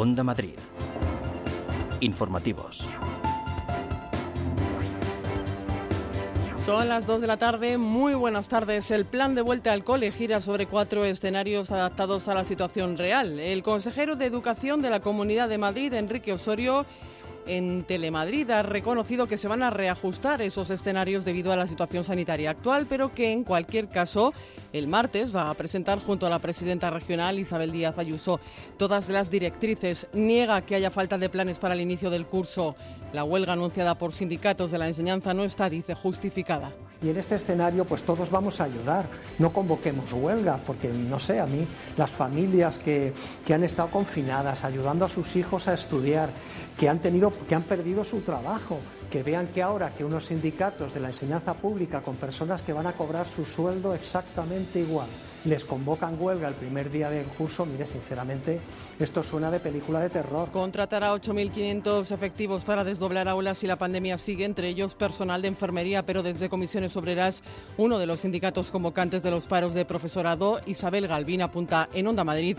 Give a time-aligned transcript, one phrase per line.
[0.00, 0.54] Onda Madrid.
[1.98, 2.86] Informativos.
[6.64, 7.78] Son las 2 de la tarde.
[7.78, 8.92] Muy buenas tardes.
[8.92, 13.40] El plan de vuelta al cole gira sobre cuatro escenarios adaptados a la situación real.
[13.40, 16.86] El consejero de Educación de la Comunidad de Madrid, Enrique Osorio,
[17.48, 22.04] en Telemadrid ha reconocido que se van a reajustar esos escenarios debido a la situación
[22.04, 24.34] sanitaria actual, pero que en cualquier caso
[24.72, 28.38] el martes va a presentar junto a la presidenta regional Isabel Díaz Ayuso
[28.76, 30.06] todas las directrices.
[30.12, 32.76] Niega que haya falta de planes para el inicio del curso.
[33.12, 36.72] La huelga anunciada por sindicatos de la enseñanza no está, dice, justificada.
[37.00, 39.06] Y en este escenario, pues todos vamos a ayudar.
[39.38, 41.64] No convoquemos huelga, porque no sé, a mí,
[41.96, 43.12] las familias que,
[43.46, 46.30] que han estado confinadas, ayudando a sus hijos a estudiar,
[46.78, 48.78] que han, tenido, que han perdido su trabajo,
[49.10, 52.86] que vean que ahora que unos sindicatos de la enseñanza pública con personas que van
[52.86, 55.08] a cobrar su sueldo exactamente igual,
[55.44, 58.60] les convocan huelga el primer día del curso, mire, sinceramente,
[58.98, 60.50] esto suena de película de terror.
[60.50, 66.04] Contratará 8.500 efectivos para desdoblar aulas si la pandemia sigue, entre ellos personal de enfermería,
[66.04, 67.42] pero desde comisiones obreras,
[67.76, 72.24] uno de los sindicatos convocantes de los paros de profesorado, Isabel Galvín, apunta en Onda
[72.24, 72.56] Madrid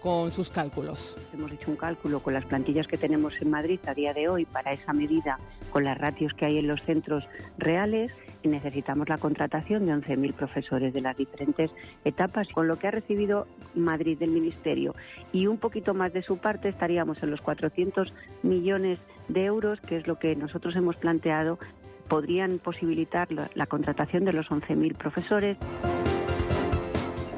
[0.00, 1.16] con sus cálculos.
[1.32, 4.46] Hemos hecho un cálculo con las plantillas que tenemos en Madrid a día de hoy
[4.46, 5.38] para esa medida,
[5.70, 7.24] con las ratios que hay en los centros
[7.58, 8.10] reales
[8.42, 11.70] y necesitamos la contratación de 11.000 profesores de las diferentes
[12.04, 12.48] etapas.
[12.48, 14.94] Con lo que ha recibido Madrid del Ministerio
[15.32, 19.98] y un poquito más de su parte estaríamos en los 400 millones de euros, que
[19.98, 21.60] es lo que nosotros hemos planteado,
[22.08, 25.58] podrían posibilitar la, la contratación de los 11.000 profesores.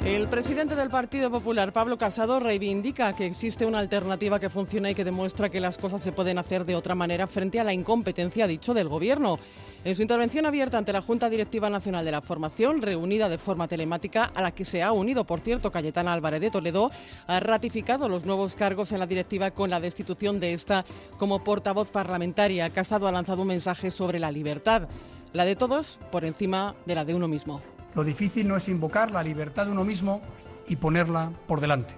[0.05, 4.97] El presidente del Partido Popular, Pablo Casado, reivindica que existe una alternativa que funciona y
[4.97, 8.49] que demuestra que las cosas se pueden hacer de otra manera frente a la incompetencia,
[8.49, 9.39] dicho, del Gobierno.
[9.85, 13.69] En su intervención abierta ante la Junta Directiva Nacional de la Formación, reunida de forma
[13.69, 16.91] telemática, a la que se ha unido, por cierto, Cayetana Álvarez de Toledo,
[17.29, 20.85] ha ratificado los nuevos cargos en la directiva con la destitución de esta
[21.17, 22.71] como portavoz parlamentaria.
[22.71, 24.89] Casado ha lanzado un mensaje sobre la libertad,
[25.33, 27.63] la de todos por encima de la de uno mismo.
[27.95, 30.23] Lo difícil no es invocar la libertad de uno mismo
[30.69, 31.95] y ponerla por delante.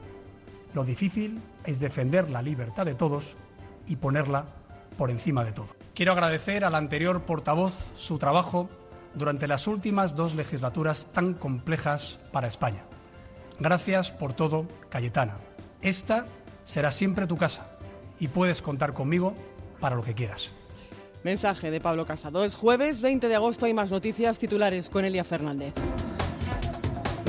[0.74, 3.36] Lo difícil es defender la libertad de todos
[3.86, 4.44] y ponerla
[4.98, 5.68] por encima de todo.
[5.94, 8.68] Quiero agradecer al anterior portavoz su trabajo
[9.14, 12.82] durante las últimas dos legislaturas tan complejas para España.
[13.60, 15.36] Gracias por todo, Cayetana.
[15.80, 16.26] Esta
[16.64, 17.68] será siempre tu casa
[18.18, 19.34] y puedes contar conmigo
[19.80, 20.50] para lo que quieras.
[21.24, 22.44] Mensaje de Pablo Casado.
[22.44, 23.64] Es jueves 20 de agosto.
[23.64, 25.72] Hay más noticias titulares con Elia Fernández.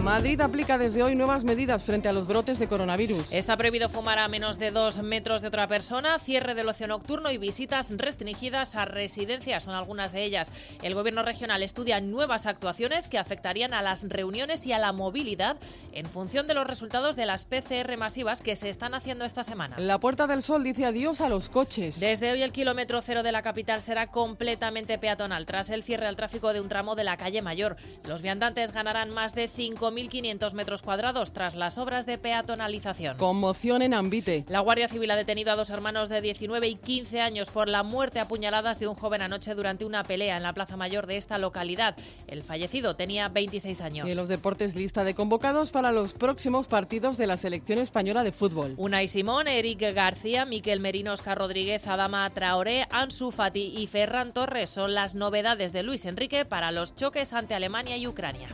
[0.05, 3.25] Madrid aplica desde hoy nuevas medidas frente a los brotes de coronavirus.
[3.31, 7.31] Está prohibido fumar a menos de dos metros de otra persona, cierre del ocio nocturno
[7.31, 10.51] y visitas restringidas a residencias son algunas de ellas.
[10.83, 15.57] El Gobierno regional estudia nuevas actuaciones que afectarían a las reuniones y a la movilidad
[15.91, 19.75] en función de los resultados de las PCR masivas que se están haciendo esta semana.
[19.79, 21.99] La Puerta del Sol dice adiós a los coches.
[21.99, 26.15] Desde hoy el kilómetro cero de la capital será completamente peatonal tras el cierre al
[26.15, 27.75] tráfico de un tramo de la calle Mayor.
[28.07, 33.17] Los viandantes ganarán más de 5 1.500 metros cuadrados tras las obras de peatonalización.
[33.17, 34.45] Conmoción en Ambite.
[34.49, 37.83] La Guardia Civil ha detenido a dos hermanos de 19 y 15 años por la
[37.83, 41.17] muerte a puñaladas de un joven anoche durante una pelea en la Plaza Mayor de
[41.17, 41.95] esta localidad.
[42.27, 44.07] El fallecido tenía 26 años.
[44.07, 48.23] Y en los deportes, lista de convocados para los próximos partidos de la selección española
[48.23, 48.73] de fútbol.
[48.77, 54.69] Unai Simón, Eric García, Miquel Merino, Oscar Rodríguez, Adama Traoré, Ansu Fati y Ferran Torres
[54.69, 58.49] son las novedades de Luis Enrique para los choques ante Alemania y Ucrania.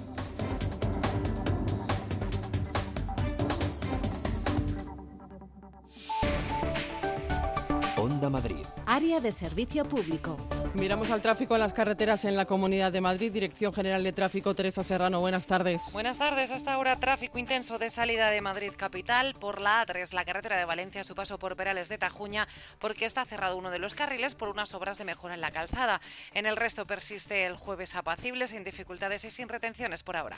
[8.22, 8.64] Onda Madrid.
[8.86, 10.38] Área de servicio público.
[10.76, 13.32] Miramos al tráfico en las carreteras en la Comunidad de Madrid.
[13.32, 15.20] Dirección General de Tráfico, Teresa Serrano.
[15.22, 15.82] Buenas tardes.
[15.92, 16.52] Buenas tardes.
[16.52, 20.66] Hasta ahora tráfico intenso de salida de Madrid capital por la A3, la carretera de
[20.66, 24.50] Valencia, su paso por Perales de Tajuña, porque está cerrado uno de los carriles por
[24.50, 26.00] unas obras de mejora en la calzada.
[26.36, 30.38] En el resto persiste el jueves apacible, sin dificultades y sin retenciones por ahora.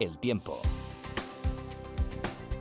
[0.00, 0.62] El tiempo.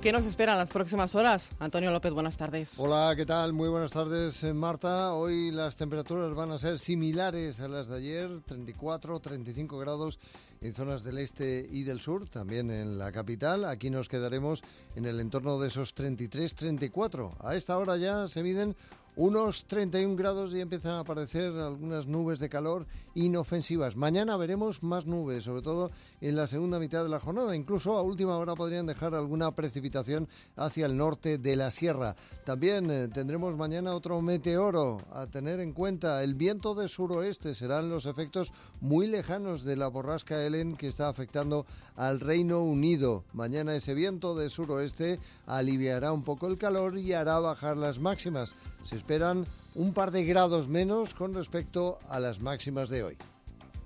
[0.05, 1.49] ¿Qué nos espera en las próximas horas?
[1.57, 2.77] Antonio López, buenas tardes.
[2.77, 3.53] Hola, ¿qué tal?
[3.53, 5.15] Muy buenas tardes, eh, Marta.
[5.15, 10.19] Hoy las temperaturas van a ser similares a las de ayer, 34, 35 grados
[10.61, 13.65] en zonas del este y del sur, también en la capital.
[13.65, 14.61] Aquí nos quedaremos
[14.95, 17.37] en el entorno de esos 33, 34.
[17.39, 18.75] A esta hora ya se miden
[19.15, 23.95] unos 31 grados y empiezan a aparecer algunas nubes de calor inofensivas.
[23.95, 27.55] Mañana veremos más nubes, sobre todo en la segunda mitad de la jornada.
[27.55, 30.27] Incluso a última hora podrían dejar alguna precipitación
[30.57, 32.15] hacia el norte de la sierra.
[32.45, 36.21] También eh, tendremos mañana otro meteoro a tener en cuenta.
[36.23, 38.51] El viento de suroeste serán los efectos
[38.81, 41.65] muy lejanos de la borrasca Helen que está afectando
[41.95, 43.23] al Reino Unido.
[43.33, 48.55] Mañana ese viento de suroeste aliviará un poco el calor y hará bajar las máximas.
[49.05, 53.17] Esperan un par de grados menos con respecto a las máximas de hoy.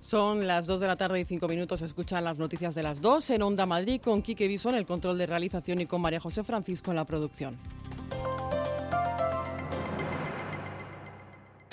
[0.02, 1.82] Son las 2 de la tarde y 5 minutos.
[1.82, 5.26] Escuchan las noticias de las 2 en Onda Madrid con Quique Bison, el control de
[5.26, 7.58] realización, y con María José Francisco en la producción.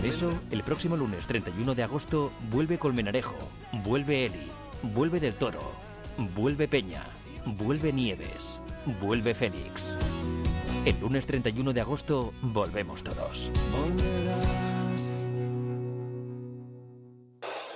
[0.00, 3.36] Por eso, el próximo lunes 31 de agosto vuelve Colmenarejo,
[3.84, 4.50] vuelve Eli,
[4.94, 5.60] vuelve Del Toro,
[6.34, 7.04] vuelve Peña,
[7.44, 8.62] vuelve Nieves,
[9.02, 9.92] vuelve Fénix.
[10.86, 13.50] El lunes 31 de agosto volvemos todos.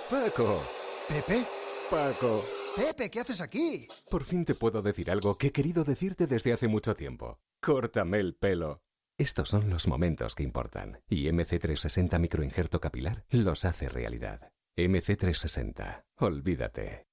[0.09, 0.63] Paco.
[1.07, 1.45] ¿Pepe?
[1.91, 2.43] Paco.
[2.75, 3.85] Pepe, ¿qué haces aquí?
[4.09, 7.37] Por fin te puedo decir algo que he querido decirte desde hace mucho tiempo.
[7.61, 8.81] Córtame el pelo.
[9.17, 14.49] Estos son los momentos que importan y MC360 microinjerto capilar los hace realidad.
[14.75, 17.07] MC360, olvídate.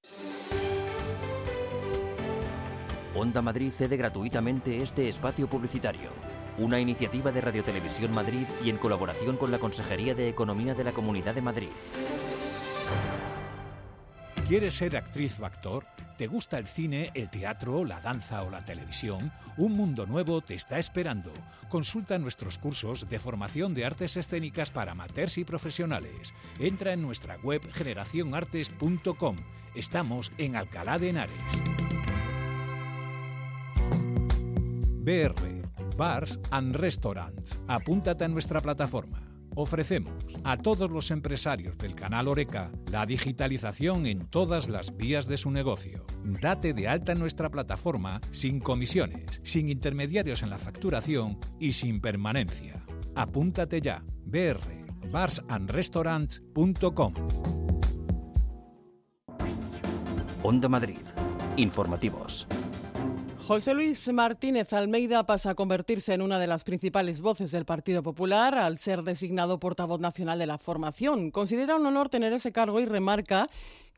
[3.15, 6.11] Onda Madrid cede gratuitamente este espacio publicitario.
[6.59, 10.93] Una iniciativa de Radiotelevisión Madrid y en colaboración con la Consejería de Economía de la
[10.93, 11.71] Comunidad de Madrid.
[14.53, 15.87] ¿Quieres ser actriz o actor?
[16.19, 19.33] ¿Te gusta el cine, el teatro, la danza o la televisión?
[19.57, 21.33] Un mundo nuevo te está esperando.
[21.71, 26.35] Consulta nuestros cursos de formación de artes escénicas para amateurs y profesionales.
[26.59, 29.37] Entra en nuestra web generacionartes.com.
[29.75, 31.43] Estamos en Alcalá de Henares.
[34.99, 35.63] BR,
[35.97, 37.59] Bars and Restaurants.
[37.69, 39.32] Apúntate a nuestra plataforma.
[39.55, 40.15] Ofrecemos
[40.45, 45.51] a todos los empresarios del canal Oreca la digitalización en todas las vías de su
[45.51, 46.05] negocio.
[46.25, 52.01] Date de alta en nuestra plataforma sin comisiones, sin intermediarios en la facturación y sin
[52.01, 52.85] permanencia.
[53.15, 54.03] Apúntate ya.
[54.25, 54.83] BR
[55.13, 57.15] barsandrestaurants.com
[60.43, 60.99] Onda Madrid.
[61.57, 62.49] Informativos.
[63.47, 68.01] José Luis Martínez Almeida pasa a convertirse en una de las principales voces del Partido
[68.01, 71.33] Popular al ser designado portavoz nacional de la formación.
[71.33, 73.49] Considera un honor tener ese cargo y remarca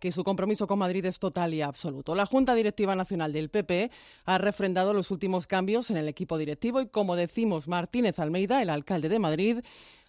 [0.00, 2.14] que su compromiso con Madrid es total y absoluto.
[2.14, 3.90] La Junta Directiva Nacional del PP
[4.24, 8.70] ha refrendado los últimos cambios en el equipo directivo y, como decimos, Martínez Almeida, el
[8.70, 9.58] alcalde de Madrid,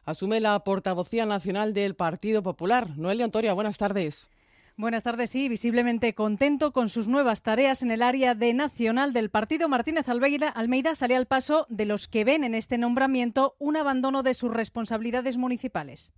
[0.06, 2.98] asume la portavocía nacional del Partido Popular.
[2.98, 4.30] Noelia Antoria, buenas tardes.
[4.78, 9.30] Buenas tardes, sí, visiblemente contento con sus nuevas tareas en el área de nacional del
[9.30, 9.70] partido.
[9.70, 14.22] Martínez Almeida, Almeida sale al paso de los que ven en este nombramiento un abandono
[14.22, 16.14] de sus responsabilidades municipales.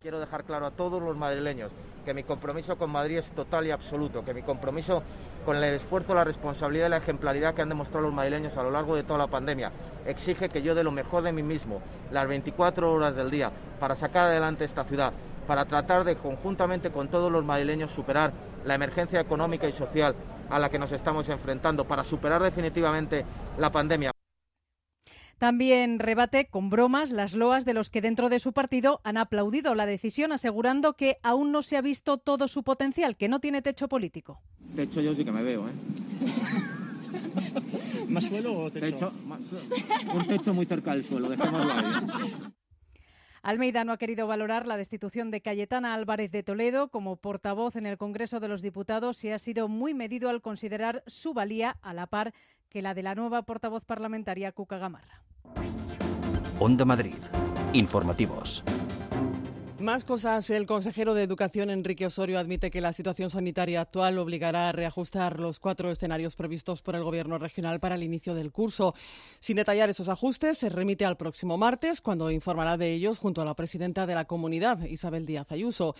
[0.00, 1.70] Quiero dejar claro a todos los madrileños
[2.04, 5.04] que mi compromiso con Madrid es total y absoluto, que mi compromiso
[5.46, 8.72] con el esfuerzo, la responsabilidad y la ejemplaridad que han demostrado los madrileños a lo
[8.72, 9.70] largo de toda la pandemia
[10.06, 11.80] exige que yo dé lo mejor de mí mismo,
[12.10, 15.12] las 24 horas del día, para sacar adelante esta ciudad
[15.46, 18.32] para tratar de conjuntamente con todos los madrileños superar
[18.64, 20.14] la emergencia económica y social
[20.50, 23.24] a la que nos estamos enfrentando, para superar definitivamente
[23.58, 24.10] la pandemia.
[25.38, 29.74] También rebate con bromas las loas de los que dentro de su partido han aplaudido
[29.74, 33.60] la decisión, asegurando que aún no se ha visto todo su potencial, que no tiene
[33.60, 34.40] techo político.
[34.76, 35.72] Techo yo sí que me veo, ¿eh?
[38.08, 39.12] ¿Más suelo o techo?
[40.14, 42.54] un techo muy cerca del suelo, dejémoslo ahí.
[43.44, 47.84] Almeida no ha querido valorar la destitución de Cayetana Álvarez de Toledo como portavoz en
[47.84, 51.92] el Congreso de los Diputados y ha sido muy medido al considerar su valía a
[51.92, 52.32] la par
[52.70, 55.20] que la de la nueva portavoz parlamentaria Cuca Gamarra.
[56.58, 57.16] Onda Madrid.
[57.74, 58.64] Informativos.
[59.84, 60.48] Más cosas.
[60.48, 65.38] El consejero de Educación, Enrique Osorio, admite que la situación sanitaria actual obligará a reajustar
[65.38, 68.94] los cuatro escenarios previstos por el Gobierno regional para el inicio del curso.
[69.40, 73.44] Sin detallar esos ajustes, se remite al próximo martes, cuando informará de ellos junto a
[73.44, 75.94] la presidenta de la comunidad, Isabel Díaz Ayuso.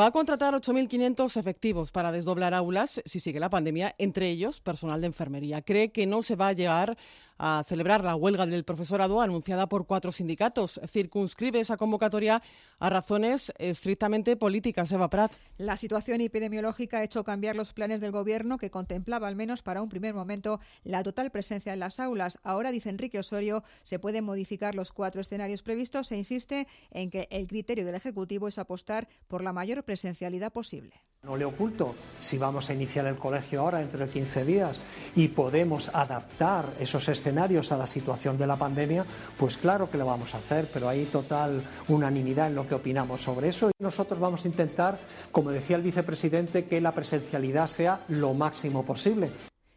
[0.00, 5.02] Va a contratar 8.500 efectivos para desdoblar aulas si sigue la pandemia, entre ellos personal
[5.02, 5.60] de enfermería.
[5.60, 6.96] Cree que no se va a llegar
[7.38, 10.80] a celebrar la huelga del profesorado anunciada por cuatro sindicatos.
[10.88, 12.42] Circunscribe esa convocatoria
[12.78, 14.90] a razones estrictamente políticas.
[14.92, 15.32] Eva Prat.
[15.58, 19.82] La situación epidemiológica ha hecho cambiar los planes del Gobierno que contemplaba al menos para
[19.82, 22.38] un primer momento la total presencia en las aulas.
[22.42, 27.28] Ahora, dice Enrique Osorio, se pueden modificar los cuatro escenarios previstos e insiste en que
[27.30, 30.94] el criterio del Ejecutivo es apostar por la mayor presencialidad posible.
[31.26, 34.80] No le oculto, si vamos a iniciar el colegio ahora dentro de 15 días
[35.16, 39.04] y podemos adaptar esos escenarios a la situación de la pandemia,
[39.36, 43.22] pues claro que lo vamos a hacer, pero hay total unanimidad en lo que opinamos
[43.22, 43.72] sobre eso.
[43.80, 45.00] Nosotros vamos a intentar,
[45.32, 49.32] como decía el vicepresidente, que la presencialidad sea lo máximo posible.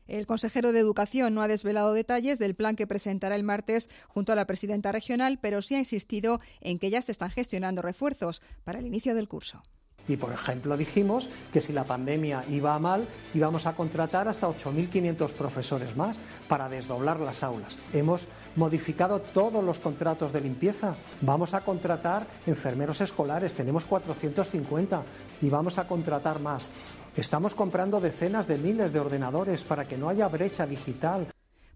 [0.08, 4.34] El consejero de Educación no ha desvelado detalles del plan que presentará el martes junto
[4.34, 8.44] a la presidenta regional, pero sí ha insistido en que ya se están gestionando refuerzos
[8.64, 9.64] para el inicio del curso.
[10.10, 15.32] Y, por ejemplo, dijimos que si la pandemia iba mal, íbamos a contratar hasta 8.500
[15.32, 17.78] profesores más para desdoblar las aulas.
[17.94, 20.96] Hemos modificado todos los contratos de limpieza.
[21.22, 25.04] Vamos a contratar enfermeros escolares, tenemos 450
[25.42, 26.70] y vamos a contratar más.
[27.16, 31.28] Estamos comprando decenas de miles de ordenadores para que no haya brecha digital.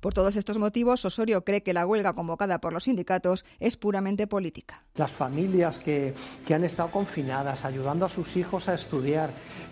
[0.04, 4.28] Por todos estos motivos, Osorio cree que la huelga convocada por los sindicatos es puramente
[4.28, 4.84] política.
[4.96, 6.14] Las familias que,
[6.46, 9.30] que, han estado confinadas, ayudando a sus hijos a estudiar,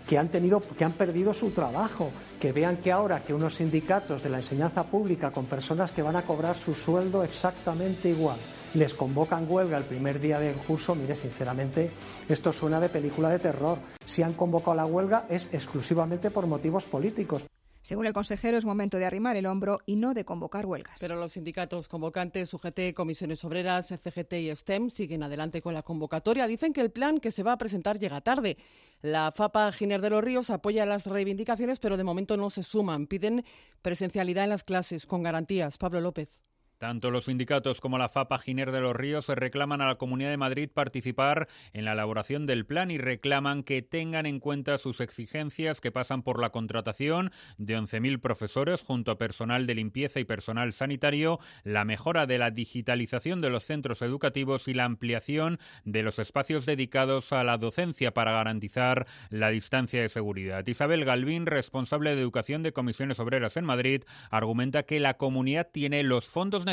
[0.08, 2.10] que han, tenido, que han perdido su trabajo,
[2.40, 6.16] que vean que ahora que unos sindicatos de la enseñanza pública con personas que van
[6.16, 8.38] a cobrar su sueldo exactamente igual,
[8.72, 11.90] les convocan huelga el primer día del curso, mire, sinceramente,
[12.26, 13.76] esto suena de película de terror.
[14.06, 17.44] Si han convocado la huelga es exclusivamente por motivos políticos.
[17.82, 20.98] Según el consejero, es momento de arrimar el hombro y no de convocar huelgas.
[21.00, 26.46] Pero los sindicatos convocantes, UGT, Comisiones Obreras, CGT y STEM, siguen adelante con la convocatoria.
[26.46, 28.56] Dicen que el plan que se va a presentar llega tarde.
[29.00, 33.08] La FAPA Giner de los Ríos apoya las reivindicaciones, pero de momento no se suman.
[33.08, 33.44] Piden
[33.82, 35.76] presencialidad en las clases con garantías.
[35.76, 36.40] Pablo López.
[36.82, 40.36] Tanto los sindicatos como la FAPA Giner de los Ríos reclaman a la Comunidad de
[40.36, 45.80] Madrid participar en la elaboración del plan y reclaman que tengan en cuenta sus exigencias
[45.80, 50.72] que pasan por la contratación de 11.000 profesores junto a personal de limpieza y personal
[50.72, 56.18] sanitario, la mejora de la digitalización de los centros educativos y la ampliación de los
[56.18, 60.66] espacios dedicados a la docencia para garantizar la distancia de seguridad.
[60.66, 66.02] Isabel Galvín, responsable de Educación de Comisiones Obreras en Madrid, argumenta que la comunidad tiene
[66.02, 66.71] los fondos necesarios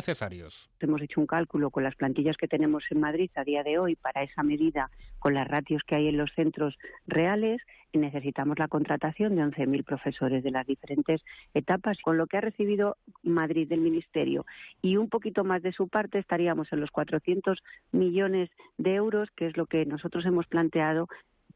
[0.79, 3.95] Hemos hecho un cálculo con las plantillas que tenemos en Madrid a día de hoy
[3.95, 4.89] para esa medida,
[5.19, 6.77] con las ratios que hay en los centros
[7.07, 7.61] reales,
[7.93, 11.97] necesitamos la contratación de 11.000 profesores de las diferentes etapas.
[12.01, 14.45] Con lo que ha recibido Madrid del Ministerio
[14.81, 19.47] y un poquito más de su parte, estaríamos en los 400 millones de euros, que
[19.47, 21.07] es lo que nosotros hemos planteado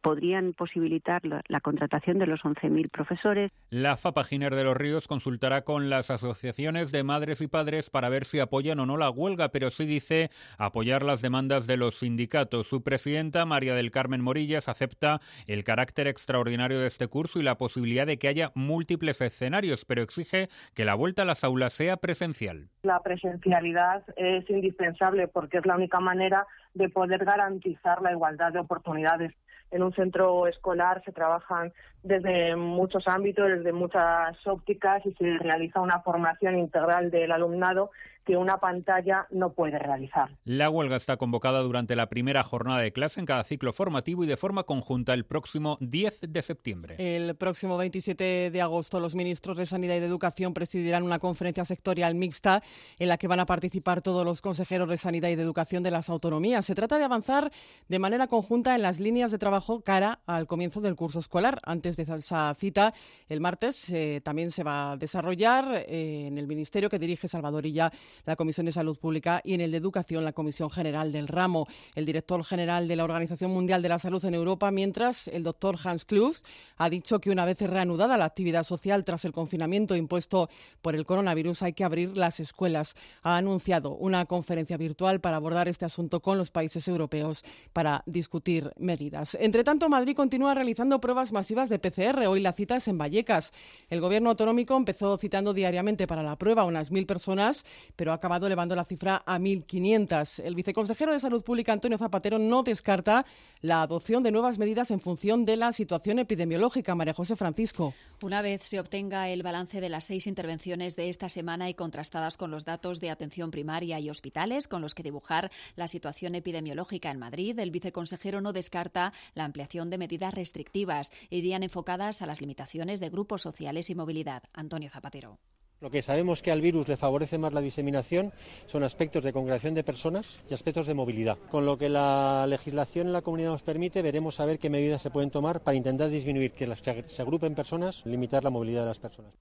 [0.04, 3.52] podrían posibilitar la, la contratación de los 11.000 profesores.
[3.70, 8.10] La FAPA Giner de los Ríos consultará con las asociaciones de madres y padres para
[8.10, 12.00] ver si apoyan o no la huelga, pero sí dice apoyar las demandas de los
[12.00, 12.68] sindicatos.
[12.68, 17.58] Su presidenta, María del Carmen Morillas, acepta el carácter extraordinario de este curso y la
[17.58, 21.98] posibilidad de que haya múltiples escenarios, pero exige que la vuelta a las aulas sea
[21.98, 22.68] presencial.
[22.84, 28.60] La presencialidad es indispensable porque es la única manera de poder garantizar la igualdad de
[28.60, 29.32] oportunidades
[29.74, 31.74] en un centro escolar se trabajan
[32.04, 37.92] desde muchos ámbitos, desde muchas ópticas y se realiza una formación integral del alumnado
[38.26, 40.30] que una pantalla no puede realizar.
[40.46, 44.28] La huelga está convocada durante la primera jornada de clase en cada ciclo formativo y
[44.28, 46.96] de forma conjunta el próximo 10 de septiembre.
[47.00, 51.66] El próximo 27 de agosto los ministros de Sanidad y de Educación presidirán una conferencia
[51.66, 52.64] sectorial mixta
[52.98, 55.92] en la que van a participar todos los consejeros de Sanidad y de Educación de
[55.92, 56.66] las autonomías.
[56.66, 57.52] Se trata de avanzar
[57.90, 61.60] de manera conjunta en las líneas de trabajo cara al comienzo del curso escolar.
[61.64, 62.94] Antes de esa cita,
[63.28, 67.66] el martes eh, también se va a desarrollar eh, en el ministerio que dirige Salvador
[67.66, 67.92] Illa
[68.26, 71.68] la Comisión de Salud Pública y en el de Educación la Comisión General del Ramo.
[71.96, 75.78] El director general de la Organización Mundial de la Salud en Europa, mientras el doctor
[75.84, 76.44] Hans Klus
[76.78, 80.50] ha dicho que una vez reanudada la actividad social tras el confinamiento impuesto
[80.82, 82.96] por el coronavirus hay que abrir las escuelas.
[83.22, 88.72] Ha anunciado una conferencia virtual para abordar este asunto con los países europeos para discutir
[88.78, 89.36] medidas.
[89.40, 92.25] Entre tanto, Madrid continúa realizando pruebas masivas de PCR.
[92.28, 93.52] Hoy la cita es en Vallecas.
[93.90, 97.63] El gobierno autonómico empezó citando diariamente para la prueba unas mil personas,
[97.96, 100.42] pero ha acabado elevando la cifra a 1.500.
[100.44, 103.25] El viceconsejero de Salud Pública, Antonio Zapatero, no descarta
[103.62, 106.96] la adopción de nuevas medidas en función de la situación epidemiológica.
[106.96, 107.94] María José Francisco.
[108.22, 112.38] Una vez se obtenga el balance de las seis intervenciones de esta semana y contrastadas
[112.38, 117.12] con los datos de atención primaria y hospitales con los que dibujar la situación epidemiológica
[117.12, 121.12] en Madrid, el viceconsejero no descarta la ampliación de medidas restrictivas.
[121.30, 124.44] Irían enfocadas a las limitaciones de grupos sociales y movilidad.
[124.53, 125.39] Antonio Zapatero.
[125.82, 128.32] Lo que sabemos que al virus le favorece más la diseminación
[128.68, 131.39] son aspectos de congregación de personas y aspectos de movilidad.
[131.50, 135.01] Con lo que la legislación en la comunidad nos permite, veremos a ver qué medidas
[135.01, 139.00] se pueden tomar para intentar disminuir que se agrupen personas, limitar la movilidad de las
[139.00, 139.34] personas.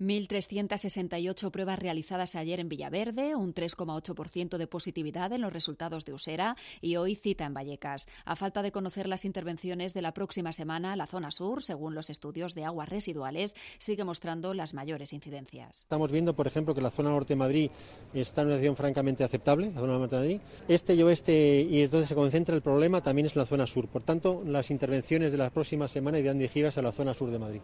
[0.00, 6.56] 1.368 pruebas realizadas ayer en Villaverde, un 3,8% de positividad en los resultados de Usera
[6.80, 8.08] y hoy cita en Vallecas.
[8.24, 12.08] A falta de conocer las intervenciones de la próxima semana, la zona sur, según los
[12.08, 15.80] estudios de aguas residuales, sigue mostrando las mayores incidencias.
[15.80, 17.70] Estamos viendo, por ejemplo, que la zona norte de Madrid
[18.14, 20.40] está en una situación francamente aceptable, la zona norte de Madrid.
[20.66, 23.88] Este y oeste, y entonces se concentra el problema también es en la zona sur.
[23.88, 27.38] Por tanto, las intervenciones de la próxima semana irán dirigidas a la zona sur de
[27.38, 27.60] Madrid.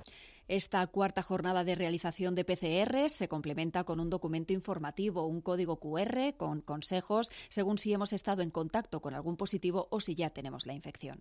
[0.49, 5.81] Esta cuarta jornada de realización de PCR se complementa con un documento informativo, un código
[5.81, 10.31] QR con consejos según si hemos estado en contacto con algún positivo o si ya
[10.31, 11.19] tenemos la infección.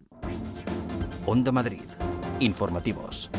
[1.25, 1.81] Onda Madrid.
[2.39, 3.31] Informativos.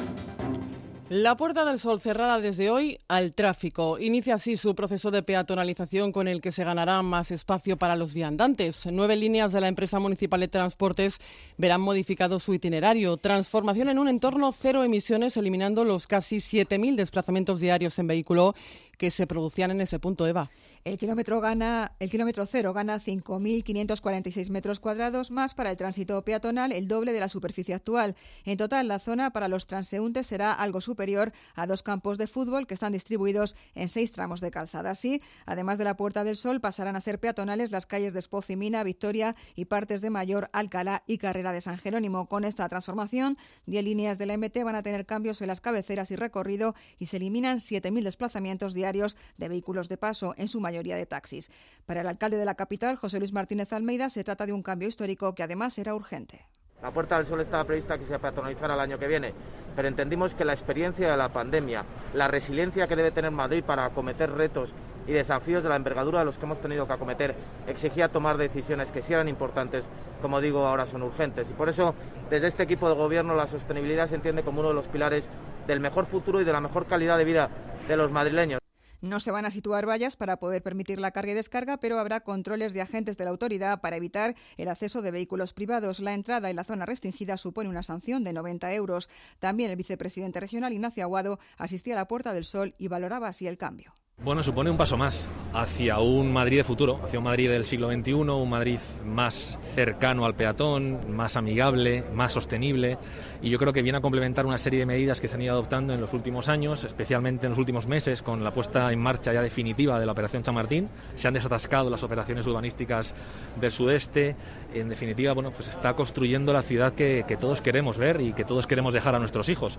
[1.08, 3.96] La Puerta del Sol cerrada desde hoy al tráfico.
[4.00, 8.12] Inicia así su proceso de peatonalización con el que se ganará más espacio para los
[8.12, 8.86] viandantes.
[8.90, 11.18] Nueve líneas de la empresa municipal de transportes
[11.58, 13.18] verán modificado su itinerario.
[13.18, 18.56] Transformación en un entorno cero emisiones, eliminando los casi 7.000 desplazamientos diarios en vehículo
[18.96, 20.48] que se producían en ese punto, Eva.
[20.84, 26.72] El kilómetro, gana, el kilómetro cero gana 5.546 metros cuadrados más para el tránsito peatonal,
[26.72, 28.16] el doble de la superficie actual.
[28.44, 32.66] En total, la zona para los transeúntes será algo superior a dos campos de fútbol
[32.66, 34.90] que están distribuidos en seis tramos de calzada.
[34.90, 38.48] Así, además de la Puerta del Sol, pasarán a ser peatonales las calles de Espoz
[38.50, 42.28] y Mina, Victoria y partes de Mayor, Alcalá y Carrera de San Jerónimo.
[42.28, 43.36] Con esta transformación,
[43.66, 47.06] 10 líneas de la MT van a tener cambios en las cabeceras y recorrido y
[47.06, 51.50] se eliminan 7.000 desplazamientos diarios de vehículos de paso, en su mayoría de taxis.
[51.86, 54.88] Para el alcalde de la capital, José Luis Martínez Almeida, se trata de un cambio
[54.88, 56.46] histórico que además era urgente.
[56.82, 59.32] La Puerta del Sol estaba prevista que se peatonalizara el año que viene,
[59.74, 63.86] pero entendimos que la experiencia de la pandemia, la resiliencia que debe tener Madrid para
[63.86, 64.74] acometer retos
[65.06, 67.34] y desafíos de la envergadura de los que hemos tenido que acometer,
[67.66, 69.86] exigía tomar decisiones que sí eran importantes,
[70.20, 71.48] como digo, ahora son urgentes.
[71.48, 71.94] Y por eso,
[72.28, 75.30] desde este equipo de gobierno, la sostenibilidad se entiende como uno de los pilares
[75.66, 77.48] del mejor futuro y de la mejor calidad de vida
[77.88, 78.60] de los madrileños.
[79.00, 82.20] No se van a situar vallas para poder permitir la carga y descarga, pero habrá
[82.20, 86.00] controles de agentes de la autoridad para evitar el acceso de vehículos privados.
[86.00, 89.08] La entrada en la zona restringida supone una sanción de 90 euros.
[89.38, 93.46] También el vicepresidente regional Ignacio Aguado asistía a la Puerta del Sol y valoraba así
[93.46, 93.92] el cambio.
[94.26, 97.92] Bueno, supone un paso más hacia un Madrid de futuro, hacia un Madrid del siglo
[97.92, 102.99] XXI, un Madrid más cercano al peatón, más amigable, más sostenible.
[103.40, 105.52] Y yo creo que viene a complementar una serie de medidas que se han ido
[105.52, 109.32] adoptando en los últimos años, especialmente en los últimos meses, con la puesta en marcha
[109.32, 110.88] ya definitiva de la Operación Chamartín.
[111.14, 113.14] Se han desatascado las operaciones urbanísticas
[113.60, 114.34] del sudeste.
[114.75, 118.45] En definitiva, bueno, pues está construyendo la ciudad que, que todos queremos ver y que
[118.45, 119.78] todos queremos dejar a nuestros hijos.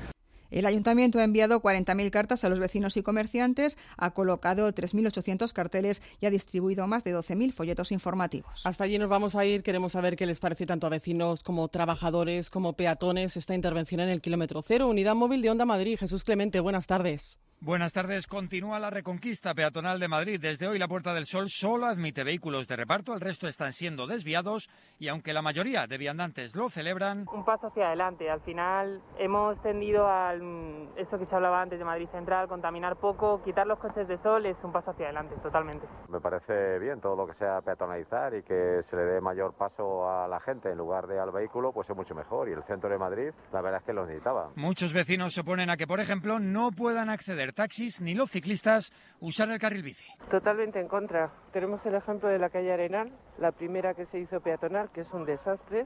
[0.51, 6.01] El ayuntamiento ha enviado 40.000 cartas a los vecinos y comerciantes, ha colocado 3.800 carteles
[6.21, 8.65] y ha distribuido más de 12.000 folletos informativos.
[8.65, 9.63] Hasta allí nos vamos a ir.
[9.63, 14.09] Queremos saber qué les parece tanto a vecinos como trabajadores, como peatones esta intervención en
[14.09, 14.87] el kilómetro cero.
[14.87, 15.97] Unidad móvil de Onda Madrid.
[15.99, 17.39] Jesús Clemente, buenas tardes.
[17.59, 18.27] Buenas tardes.
[18.27, 20.39] Continúa la reconquista peatonal de Madrid.
[20.39, 24.05] Desde hoy la Puerta del Sol solo admite vehículos de reparto, el resto están siendo
[24.05, 27.25] desviados y aunque la mayoría de viandantes lo celebran...
[27.33, 28.29] Un paso hacia adelante.
[28.29, 33.41] Al final hemos tendido al eso que se hablaba antes de Madrid Central, contaminar poco,
[33.43, 35.87] quitar los coches de sol es un paso hacia adelante, totalmente.
[36.09, 40.07] Me parece bien todo lo que sea peatonalizar y que se le dé mayor paso
[40.07, 42.49] a la gente en lugar de al vehículo, pues es mucho mejor.
[42.49, 44.51] Y el centro de Madrid, la verdad es que lo necesitaba.
[44.55, 48.91] Muchos vecinos se oponen a que, por ejemplo, no puedan acceder taxis ni los ciclistas
[49.19, 50.05] usar el carril bici.
[50.29, 51.31] Totalmente en contra.
[51.51, 55.11] Tenemos el ejemplo de la calle Arenal, la primera que se hizo peatonal, que es
[55.13, 55.85] un desastre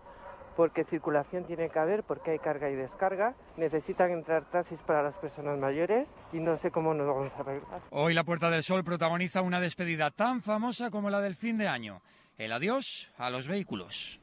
[0.55, 3.33] porque circulación tiene que haber, porque hay carga y descarga.
[3.57, 7.81] Necesitan entrar taxis para las personas mayores y no sé cómo nos vamos a arreglar.
[7.91, 11.67] Hoy la Puerta del Sol protagoniza una despedida tan famosa como la del fin de
[11.67, 12.01] año.
[12.37, 14.19] El adiós a los vehículos.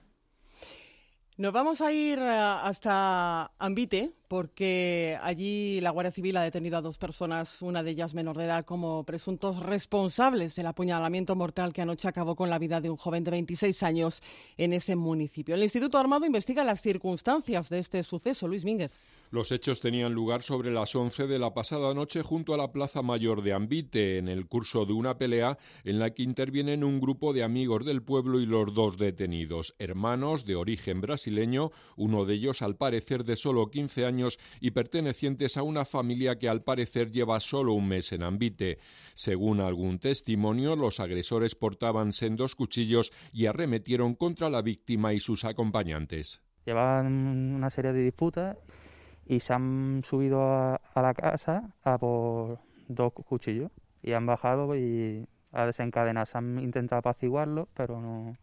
[1.39, 6.81] Nos vamos a ir eh, hasta Ambite porque allí la Guardia Civil ha detenido a
[6.81, 11.83] dos personas, una de ellas menor de edad, como presuntos responsables del apuñalamiento mortal que
[11.83, 14.21] anoche acabó con la vida de un joven de 26 años
[14.57, 15.55] en ese municipio.
[15.55, 18.49] El Instituto Armado investiga las circunstancias de este suceso.
[18.49, 18.99] Luis Mínguez.
[19.31, 23.03] Los hechos tenían lugar sobre las 11 de la pasada noche junto a la Plaza
[23.03, 27.35] Mayor de Ambite, en el curso de una pelea en la que intervienen un grupo
[27.35, 32.63] de amigos del pueblo y los dos detenidos, hermanos de origen brasileño, uno de ellos
[32.63, 37.39] al parecer de solo 15 años y pertenecientes a una familia que al parecer lleva
[37.41, 38.79] solo un mes en Ambite.
[39.13, 45.45] Según algún testimonio, los agresores portaban sendos cuchillos y arremetieron contra la víctima y sus
[45.45, 46.41] acompañantes.
[46.65, 47.07] Llevaban
[47.55, 48.57] una serie de disputas
[49.29, 53.71] y se han subido a, la casa a por dos cuchillos
[54.03, 56.27] y han bajado y a desencadenar.
[56.27, 58.37] Se han intentado apaciguarlo, pero no,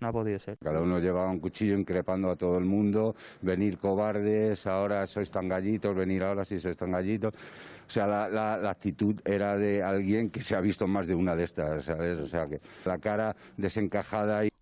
[0.00, 0.58] no ha podido ser.
[0.58, 5.48] Cada uno llevaba un cuchillo increpando a todo el mundo, venir cobardes, ahora sois tan
[5.48, 7.32] gallitos, venir ahora si sois tan gallitos.
[7.86, 11.36] O sea, la, la, actitud era de alguien que se ha visto más de una
[11.36, 12.18] de estas, ¿sabes?
[12.18, 14.53] O sea, que la cara desencajada y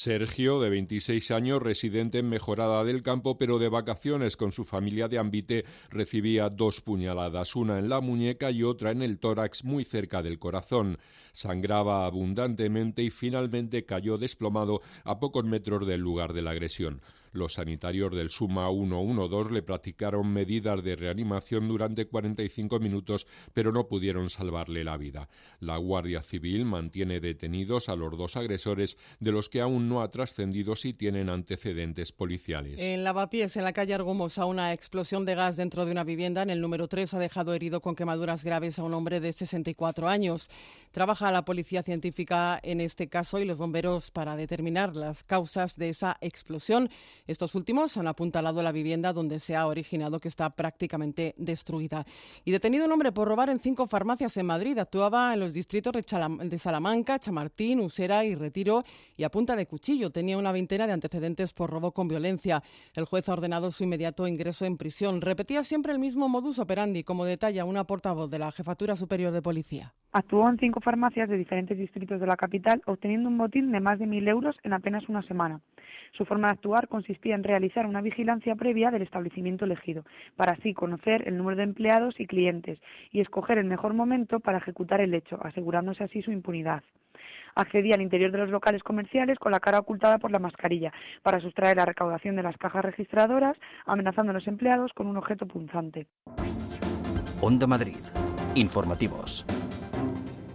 [0.00, 5.08] Sergio, de 26 años, residente en Mejorada del Campo, pero de vacaciones con su familia
[5.08, 9.84] de Ambite, recibía dos puñaladas, una en la muñeca y otra en el tórax muy
[9.84, 10.96] cerca del corazón.
[11.32, 17.02] Sangraba abundantemente y finalmente cayó desplomado a pocos metros del lugar de la agresión.
[17.32, 23.86] Los sanitarios del Suma 112 le practicaron medidas de reanimación durante 45 minutos, pero no
[23.86, 25.28] pudieron salvarle la vida.
[25.60, 30.10] La Guardia Civil mantiene detenidos a los dos agresores, de los que aún no ha
[30.10, 32.80] trascendido si tienen antecedentes policiales.
[32.80, 36.50] En Lavapiés, en la calle Argumosa, una explosión de gas dentro de una vivienda en
[36.50, 40.48] el número 3 ha dejado herido con quemaduras graves a un hombre de 64 años.
[40.90, 45.90] Trabaja la policía científica en este caso y los bomberos para determinar las causas de
[45.90, 46.90] esa explosión.
[47.30, 52.04] Estos últimos han apuntalado la vivienda donde se ha originado que está prácticamente destruida.
[52.44, 54.76] Y detenido un hombre por robar en cinco farmacias en Madrid.
[54.80, 58.82] Actuaba en los distritos de Salamanca, Chamartín, Usera y Retiro
[59.16, 60.10] y a punta de cuchillo.
[60.10, 62.64] Tenía una veintena de antecedentes por robo con violencia.
[62.94, 65.20] El juez ha ordenado su inmediato ingreso en prisión.
[65.20, 69.40] Repetía siempre el mismo modus operandi, como detalla una portavoz de la Jefatura Superior de
[69.40, 69.94] Policía.
[70.10, 74.00] Actuó en cinco farmacias de diferentes distritos de la capital, obteniendo un botín de más
[74.00, 75.60] de mil euros en apenas una semana.
[76.12, 80.04] Su forma de actuar consistía en realizar una vigilancia previa del establecimiento elegido,
[80.36, 82.78] para así conocer el número de empleados y clientes
[83.10, 86.82] y escoger el mejor momento para ejecutar el hecho, asegurándose así su impunidad
[87.54, 90.92] accedía al interior de los locales comerciales con la cara ocultada por la mascarilla
[91.22, 95.46] para sustraer la recaudación de las cajas registradoras, amenazando a los empleados con un objeto
[95.46, 96.06] punzante.
[97.40, 97.98] Onda Madrid.
[98.54, 99.46] Informativos.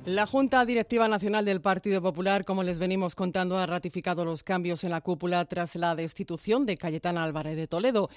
[0.06, 4.84] La Junta Directiva Nacional del Partido Popular, como les venimos contando, ha ratificado los cambios
[4.84, 8.12] en la cúpula tras la destitución de Cayetana Álvarez de Toledo.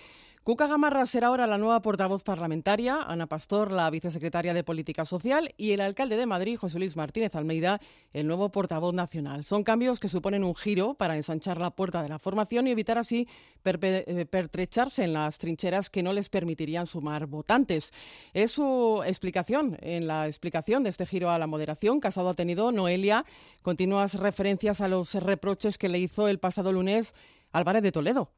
[0.49, 5.53] Cuca Gamarra será ahora la nueva portavoz parlamentaria, Ana Pastor, la vicesecretaria de Política Social,
[5.59, 7.83] y el alcalde de Madrid, José Luis Martínez Almeida,
[8.15, 9.45] el nuevo portavoz nacional.
[9.45, 12.97] Son cambios que suponen un giro para ensanchar la puerta de la formación y evitar
[12.97, 13.29] así
[13.63, 17.93] eh, pertrecharse en las trincheras que no les permitirían sumar votantes.
[18.33, 19.77] Es su explicación.
[19.83, 23.27] En la explicación de este giro a la moderación, Casado ha tenido Noelia
[23.61, 27.13] continuas referencias a los reproches que le hizo el pasado lunes
[27.53, 28.31] Álvarez de Toledo.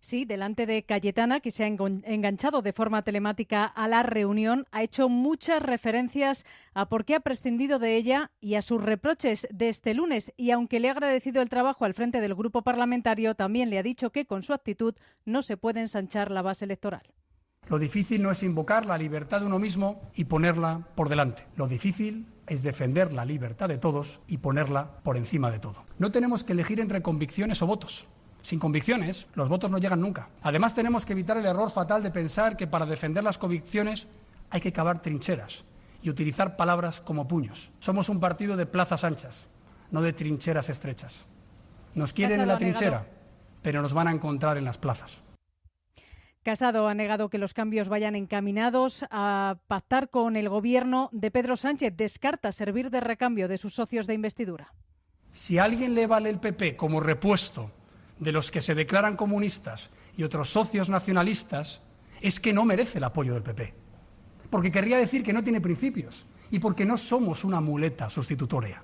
[0.00, 4.82] Sí, delante de Cayetana, que se ha enganchado de forma telemática a la reunión, ha
[4.82, 9.68] hecho muchas referencias a por qué ha prescindido de ella y a sus reproches de
[9.68, 10.32] este lunes.
[10.36, 13.82] Y aunque le ha agradecido el trabajo al frente del grupo parlamentario, también le ha
[13.82, 17.02] dicho que con su actitud no se puede ensanchar la base electoral.
[17.68, 21.44] Lo difícil no es invocar la libertad de uno mismo y ponerla por delante.
[21.54, 25.84] Lo difícil es defender la libertad de todos y ponerla por encima de todo.
[25.98, 28.08] No tenemos que elegir entre convicciones o votos.
[28.48, 30.30] Sin convicciones, los votos no llegan nunca.
[30.40, 34.06] Además, tenemos que evitar el error fatal de pensar que para defender las convicciones
[34.48, 35.66] hay que cavar trincheras
[36.00, 37.70] y utilizar palabras como puños.
[37.78, 39.48] Somos un partido de plazas anchas,
[39.90, 41.26] no de trincheras estrechas.
[41.94, 43.04] Nos quieren en la trinchera,
[43.60, 45.22] pero nos van a encontrar en las plazas.
[46.42, 51.58] Casado ha negado que los cambios vayan encaminados a pactar con el gobierno de Pedro
[51.58, 51.94] Sánchez.
[51.98, 54.72] Descarta servir de recambio de sus socios de investidura.
[55.28, 57.72] Si a alguien le vale el PP como repuesto
[58.18, 61.80] de los que se declaran comunistas y otros socios nacionalistas
[62.20, 63.74] es que no merece el apoyo del PP.
[64.50, 68.82] Porque querría decir que no tiene principios y porque no somos una muleta sustitutoria.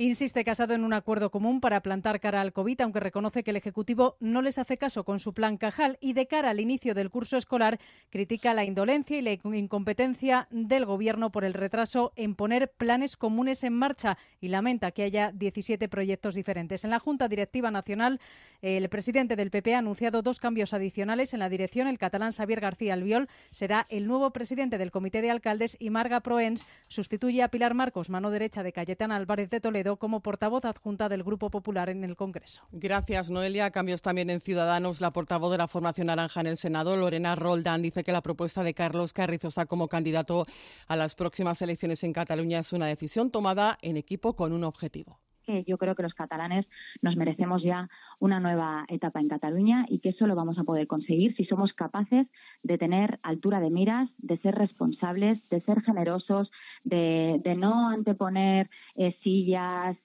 [0.00, 3.58] Insiste Casado en un acuerdo común para plantar cara al COVID, aunque reconoce que el
[3.58, 7.10] Ejecutivo no les hace caso con su plan Cajal y de cara al inicio del
[7.10, 12.70] curso escolar critica la indolencia y la incompetencia del Gobierno por el retraso en poner
[12.70, 16.82] planes comunes en marcha y lamenta que haya 17 proyectos diferentes.
[16.84, 18.20] En la Junta Directiva Nacional,
[18.62, 21.88] el presidente del PP ha anunciado dos cambios adicionales en la dirección.
[21.88, 26.20] El catalán Xavier García Albiol será el nuevo presidente del Comité de Alcaldes y Marga
[26.20, 31.08] Proens sustituye a Pilar Marcos, mano derecha de Cayetana Álvarez de Toledo, como portavoz adjunta
[31.08, 32.62] del Grupo Popular en el Congreso.
[32.72, 33.70] Gracias, Noelia.
[33.70, 35.00] Cambios también en Ciudadanos.
[35.00, 38.62] La portavoz de la Formación Naranja en el Senado, Lorena Roldán, dice que la propuesta
[38.62, 40.46] de Carlos Carrizosa como candidato
[40.86, 45.18] a las próximas elecciones en Cataluña es una decisión tomada en equipo con un objetivo.
[45.66, 46.66] Yo creo que los catalanes
[47.02, 47.88] nos merecemos ya
[48.20, 51.72] una nueva etapa en Cataluña y que eso lo vamos a poder conseguir si somos
[51.72, 52.28] capaces
[52.62, 56.50] de tener altura de miras, de ser responsables, de ser generosos,
[56.84, 59.96] de, no anteponer eh, sillas,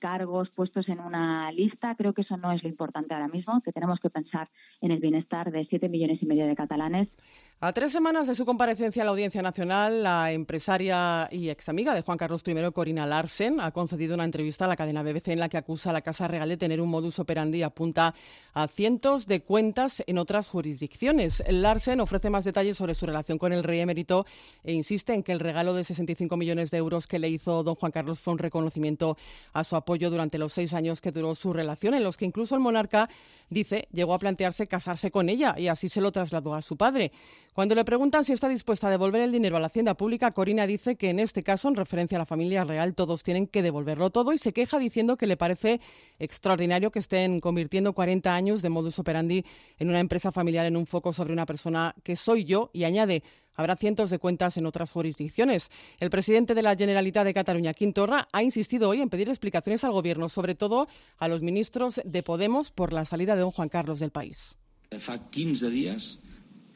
[0.00, 1.94] cargos puestos en una lista.
[1.96, 4.48] Creo que eso no es lo importante ahora mismo, que tenemos que pensar
[4.80, 7.12] en el bienestar de siete millones y medio de catalanes.
[7.60, 11.94] A tres semanas de su comparecencia a la Audiencia Nacional, la empresaria y ex amiga
[11.94, 15.40] de Juan Carlos I, Corina Larsen, ha concedido una entrevista a la cadena BBC en
[15.40, 18.14] la que acusa a la Casa Real de tener un modus operandi y apunta
[18.54, 21.42] a cientos de cuentas en otras jurisdicciones.
[21.48, 24.24] Larsen ofrece más detalles sobre su relación con el rey emérito
[24.64, 27.74] e insiste en que el regalo de 65 millones de euros que le hizo don
[27.74, 29.18] Juan Carlos fue un reconocimiento
[29.52, 32.54] a su apoyo durante los seis años que duró su relación, en los que incluso
[32.54, 33.10] el monarca
[33.50, 37.12] dice llegó a plantearse casarse con ella y así se lo trasladó a su padre.
[37.56, 40.66] Cuando le preguntan si está dispuesta a devolver el dinero a la hacienda pública, Corina
[40.66, 44.10] dice que en este caso, en referencia a la familia real, todos tienen que devolverlo
[44.10, 45.80] todo y se queja diciendo que le parece
[46.18, 49.42] extraordinario que estén convirtiendo 40 años de modus operandi
[49.78, 53.22] en una empresa familiar en un foco sobre una persona que soy yo y añade
[53.58, 55.70] Habrá cientos de cuentas en otras jurisdicciones.
[55.98, 59.92] El presidente de la Generalitat de Cataluña, Quintorra, ha insistido hoy en pedir explicaciones al
[59.92, 63.98] Gobierno, sobre todo a los ministros de Podemos, por la salida de don Juan Carlos
[63.98, 64.56] del país.
[64.98, 66.20] Fa 15 días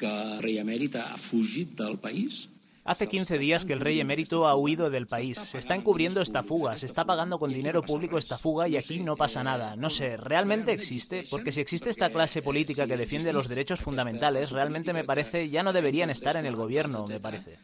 [0.00, 2.46] que rei emèrit ha fugit del país
[2.84, 5.38] Hace 15 días que el rey emérito ha huido del país.
[5.38, 9.00] Se está encubriendo esta fuga, se está pagando con dinero público esta fuga y aquí
[9.00, 9.76] no pasa nada.
[9.76, 11.24] No sé, ¿realmente existe?
[11.30, 15.62] Porque si existe esta clase política que defiende los derechos fundamentales, realmente me parece ya
[15.62, 17.58] no deberían estar en el gobierno, me parece.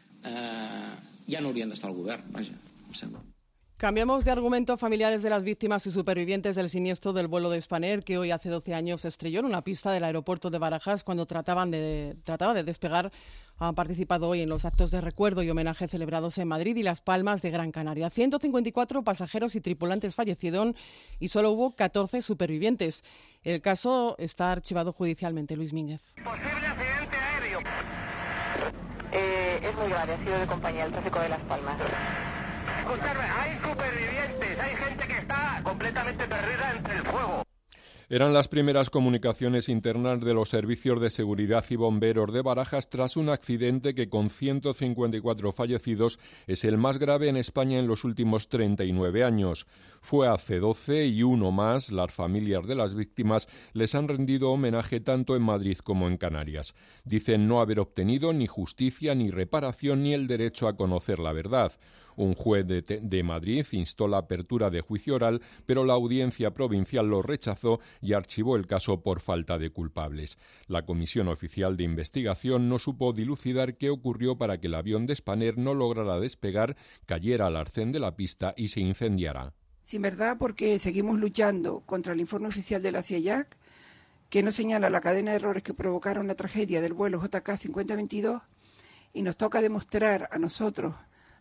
[1.25, 2.53] Ya no deberían estar al gobierno, vaya,
[3.77, 8.03] Cambiamos de argumento familiares de las víctimas y supervivientes del siniestro del vuelo de Spanair
[8.03, 11.69] que hoy hace 12 años estrelló en una pista del aeropuerto de Barajas cuando trataban
[11.69, 13.11] de, trataba de despegar.
[13.59, 17.01] Han participado hoy en los actos de recuerdo y homenaje celebrados en Madrid y Las
[17.01, 18.09] Palmas de Gran Canaria.
[18.09, 20.75] 154 pasajeros y tripulantes fallecieron
[21.19, 23.03] y solo hubo 14 supervivientes.
[23.43, 25.55] El caso está archivado judicialmente.
[25.55, 26.15] Luis Mínguez.
[26.23, 27.59] Posible accidente aéreo.
[29.11, 31.79] Eh, es muy grave, ha sido de compañía el tráfico de Las Palmas
[32.87, 35.61] escucharme, hay supervivientes, hay gente que está
[38.09, 43.17] Eran las primeras comunicaciones internas de los servicios de seguridad y bomberos de Barajas tras
[43.17, 48.47] un accidente que con 154 fallecidos es el más grave en España en los últimos
[48.47, 49.67] 39 años.
[49.99, 55.01] Fue hace 12 y uno más, las familias de las víctimas les han rendido homenaje
[55.01, 56.75] tanto en Madrid como en Canarias.
[57.03, 61.73] Dicen no haber obtenido ni justicia, ni reparación, ni el derecho a conocer la verdad.
[62.17, 67.21] Un juez de, Madrid instó la apertura de juicio oral, pero la audiencia provincial lo
[67.21, 70.39] rechazó y archivó el caso por falta de culpables.
[70.65, 75.15] La Comisión Oficial de Investigación no supo dilucidar qué ocurrió para que el avión de
[75.15, 76.75] Spanair no lograra despegar,
[77.05, 79.53] cayera al arcén de la pista y se incendiara.
[79.83, 83.55] Sin verdad, porque seguimos luchando contra el informe oficial de la CIAC,
[84.31, 88.41] que no señala la cadena de errores que provocaron la tragedia del vuelo JK 5022,
[89.13, 90.95] y nos toca demostrar a nosotros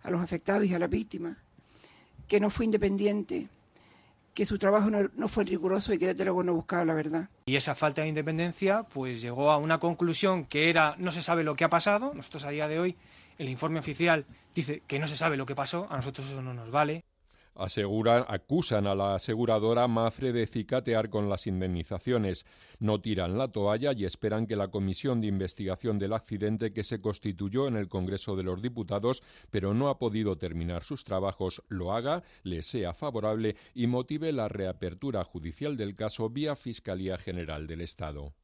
[0.06, 1.36] a los afectados y a las víctimas,
[2.28, 3.48] que no fue independiente,
[4.34, 7.28] que su trabajo no, fue riguroso y que desde luego no buscaba la verdad.
[7.46, 11.42] Y esa falta de independencia pues llegó a una conclusión que era no se sabe
[11.42, 12.12] lo que ha pasado.
[12.14, 12.96] Nosotros a día de hoy
[13.38, 16.54] el informe oficial dice que no se sabe lo que pasó, a nosotros eso no
[16.54, 17.02] nos vale
[17.58, 22.46] aseguran, acusan a la aseguradora Mafre de cicatear con las indemnizaciones.
[22.78, 27.00] No tiran la toalla y esperan que la comisión de investigación del accidente que se
[27.00, 31.92] constituyó en el Congreso de los Diputados, pero no ha podido terminar sus trabajos, lo
[31.92, 37.80] haga, le sea favorable y motive la reapertura judicial del caso vía Fiscalía General del
[37.80, 38.34] Estado.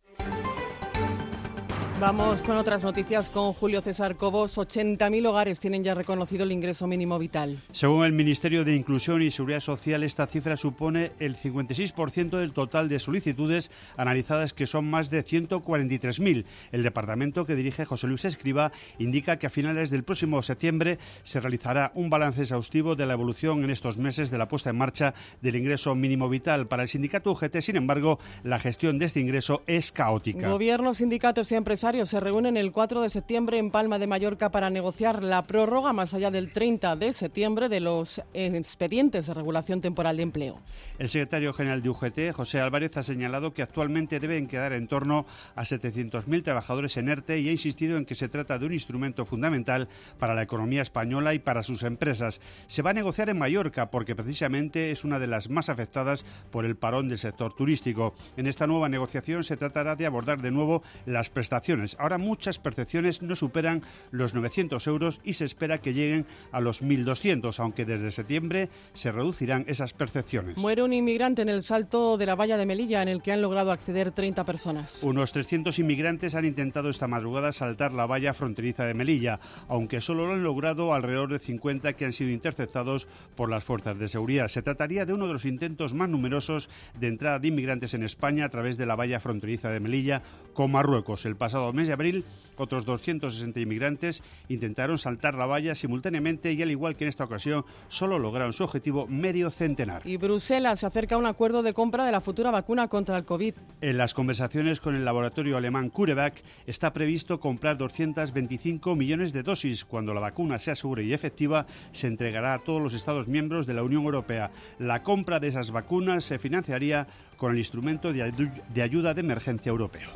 [2.02, 4.58] Vamos con otras noticias con Julio César Cobos.
[4.58, 7.58] 80.000 hogares tienen ya reconocido el ingreso mínimo vital.
[7.70, 12.88] Según el Ministerio de Inclusión y Seguridad Social, esta cifra supone el 56% del total
[12.88, 16.44] de solicitudes analizadas, que son más de 143.000.
[16.72, 21.38] El departamento que dirige José Luis Escriba indica que a finales del próximo septiembre se
[21.38, 25.14] realizará un balance exhaustivo de la evolución en estos meses de la puesta en marcha
[25.40, 26.66] del ingreso mínimo vital.
[26.66, 30.50] Para el sindicato UGT, sin embargo, la gestión de este ingreso es caótica.
[30.50, 34.70] Gobierno, sindicatos y empresarios se reúnen el 4 de septiembre en Palma de Mallorca para
[34.70, 40.16] negociar la prórroga más allá del 30 de septiembre de los expedientes de regulación temporal
[40.16, 40.58] de empleo.
[40.98, 45.26] El secretario general de UGT, José Álvarez, ha señalado que actualmente deben quedar en torno
[45.54, 49.26] a 700.000 trabajadores en ERTE y ha insistido en que se trata de un instrumento
[49.26, 49.86] fundamental
[50.18, 52.40] para la economía española y para sus empresas.
[52.68, 56.64] Se va a negociar en Mallorca porque precisamente es una de las más afectadas por
[56.64, 58.14] el parón del sector turístico.
[58.38, 63.22] En esta nueva negociación se tratará de abordar de nuevo las prestaciones Ahora muchas percepciones
[63.22, 68.10] no superan los 900 euros y se espera que lleguen a los 1.200, aunque desde
[68.10, 70.56] septiembre se reducirán esas percepciones.
[70.56, 73.42] Muere un inmigrante en el salto de la valla de Melilla, en el que han
[73.42, 75.02] logrado acceder 30 personas.
[75.02, 80.26] Unos 300 inmigrantes han intentado esta madrugada saltar la valla fronteriza de Melilla, aunque solo
[80.26, 84.48] lo han logrado alrededor de 50 que han sido interceptados por las fuerzas de seguridad.
[84.48, 86.68] Se trataría de uno de los intentos más numerosos
[86.98, 90.70] de entrada de inmigrantes en España a través de la valla fronteriza de Melilla con
[90.70, 91.26] Marruecos.
[91.26, 92.24] El pasado pasado mes de abril,
[92.56, 97.64] otros 260 inmigrantes intentaron saltar la valla simultáneamente y al igual que en esta ocasión,
[97.88, 100.02] solo lograron su objetivo medio centenar.
[100.04, 103.24] Y Bruselas se acerca a un acuerdo de compra de la futura vacuna contra el
[103.24, 103.54] COVID.
[103.80, 109.84] En las conversaciones con el laboratorio alemán CureVac está previsto comprar 225 millones de dosis.
[109.84, 113.74] Cuando la vacuna sea segura y efectiva, se entregará a todos los Estados miembros de
[113.74, 114.50] la Unión Europea.
[114.78, 117.06] La compra de esas vacunas se financiaría
[117.36, 120.10] con el instrumento de ayuda de emergencia europeo.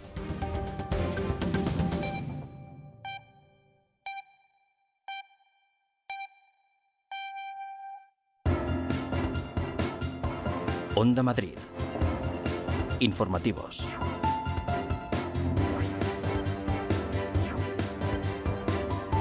[10.96, 11.58] Onda Madrid.
[13.00, 14.05] Informativos.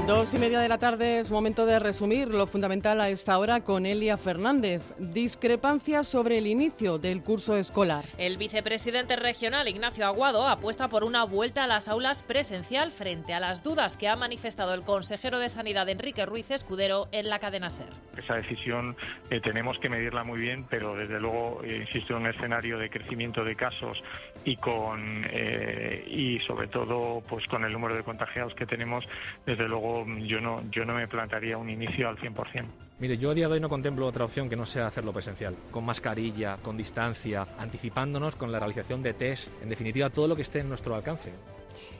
[0.07, 3.61] Dos y media de la tarde es momento de resumir lo fundamental a esta hora
[3.61, 4.83] con Elia Fernández.
[4.99, 8.05] Discrepancias sobre el inicio del curso escolar.
[8.19, 13.39] El vicepresidente regional Ignacio Aguado apuesta por una vuelta a las aulas presencial frente a
[13.39, 17.71] las dudas que ha manifestado el consejero de Sanidad Enrique Ruiz Escudero en la cadena
[17.71, 17.89] SER.
[18.15, 18.95] Esa decisión
[19.31, 22.91] eh, tenemos que medirla muy bien, pero desde luego, eh, insisto, en un escenario de
[22.91, 24.03] crecimiento de casos
[24.43, 29.03] y con eh, y sobre todo pues con el número de contagiados que tenemos,
[29.47, 29.94] desde luego
[30.27, 32.65] yo no, yo no me plantaría un inicio al 100%.
[32.99, 35.55] Mire, yo a día de hoy no contemplo otra opción que no sea hacerlo presencial,
[35.69, 40.43] con mascarilla, con distancia, anticipándonos con la realización de test, en definitiva todo lo que
[40.43, 41.31] esté en nuestro alcance.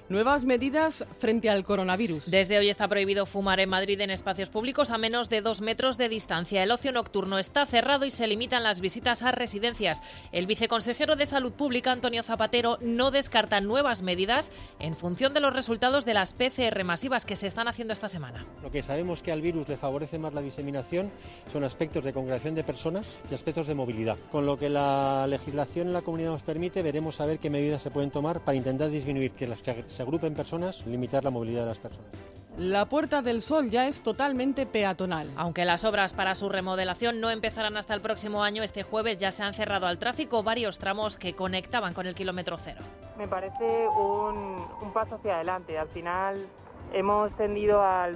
[0.07, 2.29] Nuevas medidas frente al coronavirus.
[2.29, 5.97] Desde hoy está prohibido fumar en Madrid en espacios públicos a menos de dos metros
[5.97, 6.61] de distancia.
[6.61, 10.03] El ocio nocturno está cerrado y se limitan las visitas a residencias.
[10.31, 15.53] El viceconsejero de Salud Pública, Antonio Zapatero, no descarta nuevas medidas en función de los
[15.53, 18.45] resultados de las PCR masivas que se están haciendo esta semana.
[18.61, 21.09] Lo que sabemos que al virus le favorece más la diseminación
[21.51, 24.17] son aspectos de congregación de personas y aspectos de movilidad.
[24.29, 27.81] Con lo que la legislación en la comunidad nos permite, veremos a ver qué medidas
[27.81, 29.63] se pueden tomar para intentar disminuir que las
[29.95, 32.11] se agrupen personas, limitar la movilidad de las personas.
[32.57, 35.29] La Puerta del Sol ya es totalmente peatonal.
[35.35, 39.31] Aunque las obras para su remodelación no empezarán hasta el próximo año, este jueves ya
[39.31, 42.79] se han cerrado al tráfico varios tramos que conectaban con el kilómetro cero.
[43.17, 45.77] Me parece un, un paso hacia adelante.
[45.77, 46.45] Al final
[46.93, 48.07] hemos tendido a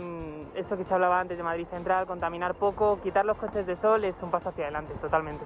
[0.55, 4.05] eso que se hablaba antes de Madrid Central, contaminar poco, quitar los coches de sol
[4.05, 5.43] es un paso hacia adelante, totalmente.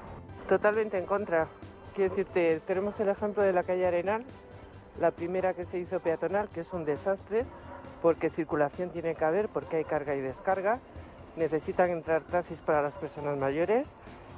[0.47, 1.47] Totalmente en contra.
[1.95, 4.23] Quiero decirte, tenemos el ejemplo de la calle Arenal,
[4.99, 7.45] la primera que se hizo peatonal, que es un desastre,
[8.01, 10.79] porque circulación tiene que haber, porque hay carga y descarga.
[11.35, 13.87] Necesitan entrar taxis para las personas mayores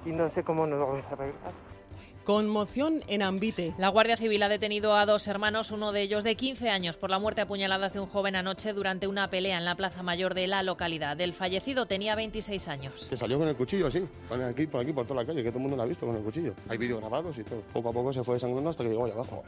[0.05, 1.51] y no sé cómo nos vamos a arreglar.
[2.25, 3.75] Conmoción en Ambite.
[3.77, 7.11] La Guardia Civil ha detenido a dos hermanos, uno de ellos de 15 años, por
[7.11, 10.33] la muerte a puñaladas de un joven anoche durante una pelea en la Plaza Mayor
[10.33, 11.21] de la localidad.
[11.21, 13.07] El fallecido tenía 26 años.
[13.11, 15.49] Que salió con el cuchillo así, por aquí, por aquí, por toda la calle, que
[15.49, 16.55] todo el mundo lo ha visto con el cuchillo.
[16.67, 17.61] Hay vídeos grabados y todo.
[17.71, 19.43] Poco a poco se fue desangrando hasta que llegó allá abajo.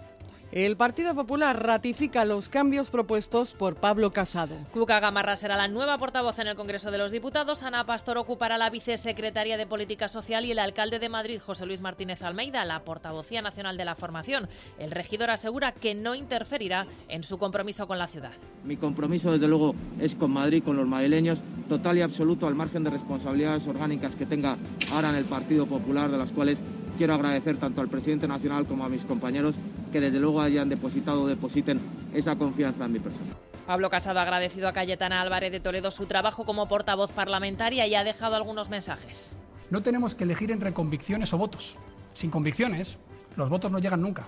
[0.54, 4.56] El Partido Popular ratifica los cambios propuestos por Pablo Casado.
[4.72, 8.58] Cuca Gamarra será la nueva portavoz en el Congreso de los Diputados, Ana Pastor ocupará
[8.58, 12.80] la vicesecretaria de Política Social y el alcalde de Madrid, José Luis Martínez Almeida, la
[12.86, 14.48] portavocía nacional de la formación.
[14.80, 18.32] El regidor asegura que no interferirá en su compromiso con la ciudad.
[18.64, 22.86] Mi compromiso, desde luego, es con Madrid, con los madrileños, total y absoluto, al margen
[22.86, 24.56] de responsabilidades orgánicas que tenga
[24.94, 26.58] ahora en el Partido Popular, de las cuales
[26.98, 29.56] quiero agradecer tanto al presidente nacional como a mis compañeros
[29.92, 31.80] que desde luego hayan depositado o depositen
[32.14, 33.34] esa confianza en mi persona.
[33.66, 37.96] Pablo Casado ha agradecido a Cayetana Álvarez de Toledo su trabajo como portavoz parlamentaria y
[37.96, 39.32] ha dejado algunos mensajes.
[39.70, 41.78] No tenemos que elegir entre convicciones o votos.
[42.14, 42.98] Sin convicciones,
[43.36, 44.26] los votos no llegan nunca.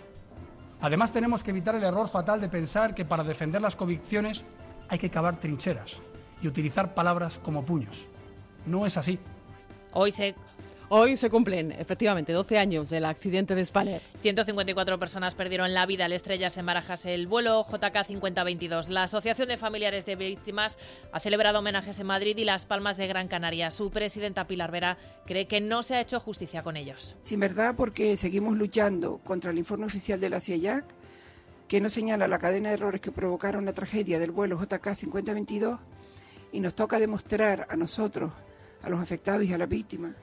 [0.82, 4.44] Además, tenemos que evitar el error fatal de pensar que para defender las convicciones
[4.90, 5.94] hay que cavar trincheras
[6.42, 8.06] y utilizar palabras como puños.
[8.66, 9.20] No es así.
[9.94, 10.36] Hoy se
[10.92, 14.02] Hoy se cumplen, efectivamente, 12 años del accidente de Spanair.
[14.24, 18.90] 154 personas perdieron la vida al estrellarse en Barajas el vuelo JK 5022.
[18.90, 20.80] La Asociación de Familiares de Víctimas
[21.12, 23.70] ha celebrado homenajes en Madrid y Las Palmas de Gran Canaria.
[23.70, 24.98] Su presidenta Pilar Vera
[25.28, 27.16] cree que no se ha hecho justicia con ellos.
[27.22, 30.86] Sin verdad, porque seguimos luchando contra el informe oficial de la CIAC,
[31.68, 35.80] que no señala la cadena de errores que provocaron la tragedia del vuelo JK 5022
[36.52, 38.32] y nos toca demostrar a nosotros,
[38.82, 40.16] a los afectados y a las víctimas,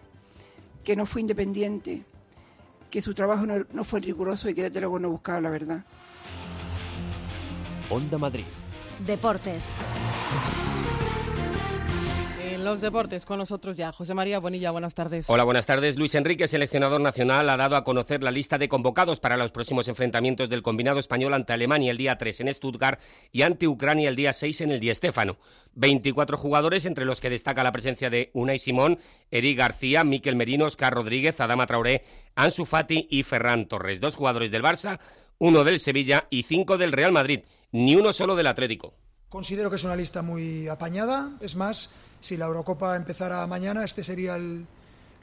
[0.87, 2.05] que no fue independiente,
[2.91, 5.85] que su trabajo no, fue riguroso y que desde luego no buscaba la verdad.
[7.91, 8.45] Onda Madrid.
[9.05, 9.73] Deportes
[12.67, 13.93] los deportes con nosotros ya.
[13.93, 15.27] José María Bonilla, buenas tardes.
[15.29, 15.97] Hola, buenas tardes.
[15.97, 19.87] Luis Enrique, seleccionador nacional, ha dado a conocer la lista de convocados para los próximos
[19.87, 23.01] enfrentamientos del combinado español ante Alemania el día 3 en Stuttgart
[23.31, 25.39] y ante Ucrania el día 6 en el Di Stéfano.
[25.75, 28.99] 24 jugadores, entre los que destaca la presencia de Unai Simón,
[29.31, 32.03] Eric García, Miquel Merino, Oscar Rodríguez, Adama Traoré,
[32.35, 34.01] Ansu Fati y Ferran Torres.
[34.01, 34.99] Dos jugadores del Barça,
[35.39, 37.43] uno del Sevilla y cinco del Real Madrid.
[37.71, 38.95] ni uno solo del Atlético.
[39.29, 41.33] Considero que es una lista muy apañada.
[41.41, 41.91] Es más,
[42.21, 44.39] si la Eurocopa empezara mañana, este sería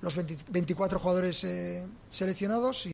[0.01, 0.15] los
[0.49, 2.89] 24 jugadores eh, seleccionados.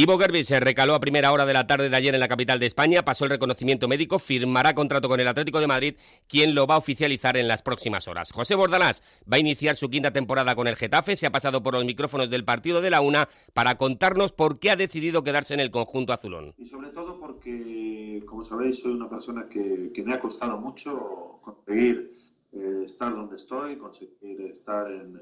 [0.00, 2.60] Ivo Gerbi se recaló a primera hora de la tarde de ayer en la capital
[2.60, 5.96] de España, pasó el reconocimiento médico, firmará contrato con el Atlético de Madrid,
[6.28, 8.30] quien lo va a oficializar en las próximas horas.
[8.30, 11.74] José Bordalás va a iniciar su quinta temporada con el Getafe, se ha pasado por
[11.74, 15.58] los micrófonos del partido de la UNA para contarnos por qué ha decidido quedarse en
[15.58, 16.54] el conjunto azulón.
[16.58, 22.12] Y sobre todo porque, como sabéis, soy una persona que, me ha costado mucho conseguir
[22.52, 25.20] eh, estar donde estoy, conseguir estar en,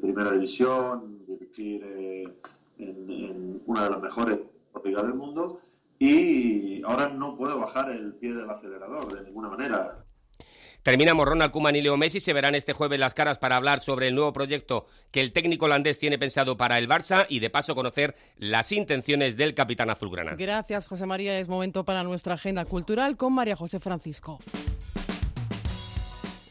[0.00, 1.82] primera división, dirigir...
[1.84, 2.34] Eh,
[2.78, 4.40] en, una de las mejores
[4.84, 5.60] ligas del mundo
[5.98, 10.04] y ahora no puedo bajar el pie del acelerador de ninguna manera.
[10.82, 11.26] Terminamos.
[11.26, 14.14] Ronald Koeman y Leo Messi se verán este jueves las caras para hablar sobre el
[14.14, 18.14] nuevo proyecto que el técnico holandés tiene pensado para el Barça y de paso conocer
[18.36, 20.36] las intenciones del capitán azulgrana.
[20.36, 21.40] Gracias, José María.
[21.40, 24.38] Es momento para nuestra agenda cultural con María José Francisco.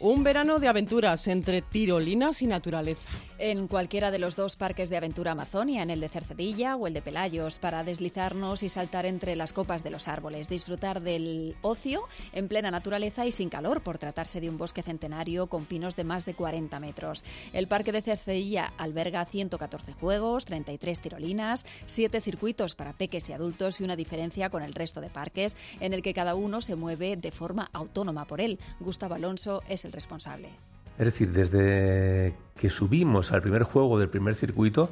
[0.05, 4.97] Un verano de aventuras entre tirolinas y naturaleza en cualquiera de los dos parques de
[4.97, 9.35] aventura Amazonia, en el de Cercedilla o el de Pelayos, para deslizarnos y saltar entre
[9.35, 13.97] las copas de los árboles, disfrutar del ocio en plena naturaleza y sin calor, por
[13.97, 17.23] tratarse de un bosque centenario con pinos de más de 40 metros.
[17.53, 23.79] El parque de Cercedilla alberga 114 juegos, 33 tirolinas, 7 circuitos para peques y adultos
[23.79, 27.17] y una diferencia con el resto de parques en el que cada uno se mueve
[27.17, 28.59] de forma autónoma por él.
[28.79, 30.49] Gustavo Alonso es el responsable.
[30.97, 34.89] Es decir, desde que subimos al primer juego del primer circuito,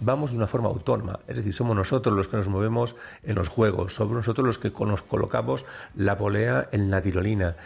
[0.00, 1.20] vamos de una forma autónoma.
[1.28, 4.72] Es decir, somos nosotros los que nos movemos en los juegos, somos nosotros los que
[4.84, 7.56] nos colocamos la polea en la tirolina.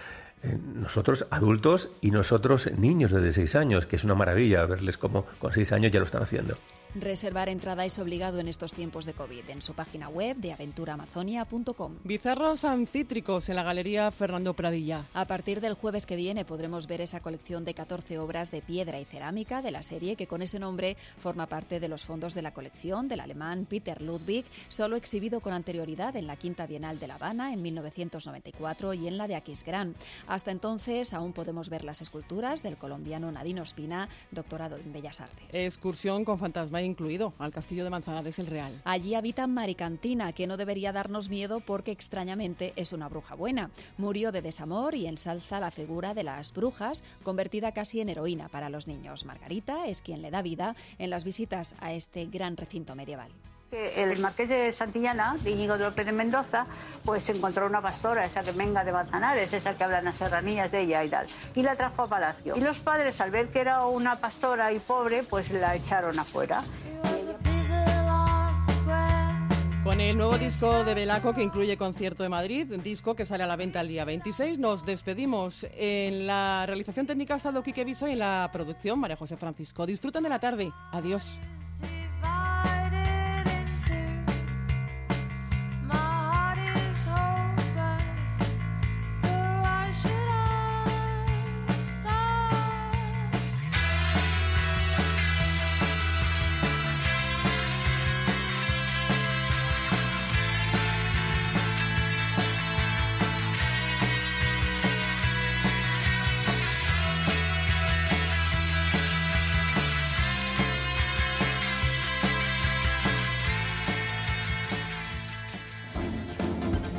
[0.43, 5.25] Eh, nosotros adultos y nosotros niños desde seis años, que es una maravilla verles cómo
[5.39, 6.55] con seis años ya lo están haciendo.
[6.95, 11.97] Reservar entrada es obligado en estos tiempos de COVID en su página web de aventuramazonia.com.
[12.05, 15.05] Bizarros ancítricos en la Galería Fernando Pradilla.
[15.13, 19.01] A partir del jueves que viene podremos ver esa colección de 14 obras de piedra
[19.01, 22.43] y cerámica de la serie que con ese nombre forma parte de los fondos de
[22.43, 27.09] la colección del alemán Peter Ludwig, solo exhibido con anterioridad en la Quinta Bienal de
[27.09, 29.95] La Habana en 1994 y en la de Aquisgrán.
[30.27, 35.47] Hasta entonces aún podemos ver las esculturas del colombiano Nadino Espina, doctorado en Bellas Artes.
[35.53, 38.81] Excursión con fantasma incluido al castillo de Manzanares el Real.
[38.85, 43.71] Allí habita Maricantina, que no debería darnos miedo porque extrañamente es una bruja buena.
[43.99, 48.71] Murió de desamor y ensalza la figura de las brujas, convertida casi en heroína para
[48.71, 49.25] los niños.
[49.25, 53.31] Margarita es quien le da vida en las visitas a este gran recinto medieval
[53.73, 56.67] el marqués de Santillana, Íñigo de López de Mendoza,
[57.05, 60.83] pues encontró una pastora, esa que venga de Manzanares, esa que hablan las serranías de
[60.83, 62.57] ella y tal, y la trajo a palacio.
[62.57, 66.63] Y los padres, al ver que era una pastora y pobre, pues la echaron afuera.
[69.87, 73.47] Con el nuevo disco de Belaco que incluye Concierto de Madrid, disco que sale a
[73.47, 75.65] la venta el día 26, nos despedimos.
[75.77, 79.87] En la realización técnica ha estado Quique y en la producción María José Francisco.
[79.87, 80.73] Disfrutan de la tarde.
[80.91, 81.39] Adiós.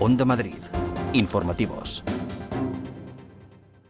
[0.07, 0.55] Onda Madrid.
[1.11, 2.01] Informativos.